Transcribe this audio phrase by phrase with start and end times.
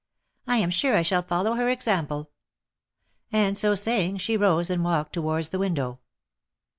[0.47, 2.31] "I am sure I shall follow her example;"
[3.31, 5.99] and so saying, she rose and walked towards the window.